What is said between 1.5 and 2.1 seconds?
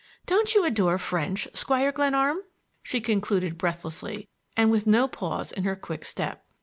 Squire